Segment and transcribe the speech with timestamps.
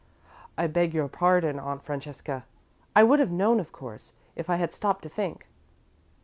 [0.57, 2.43] "I beg your pardon, Aunt Francesca.
[2.95, 5.47] I would have known, of course, if I had stopped to think."